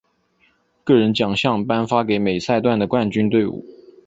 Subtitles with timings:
[0.83, 3.63] 个人奖项颁发给每赛段的冠军队伍。